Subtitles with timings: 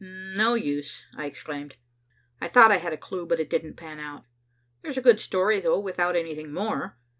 [0.03, 1.75] "No use," I exclaimed.
[2.41, 4.23] "I thought I had a clue, but it didn't pan out.
[4.81, 6.97] There's a good story though, without anything more.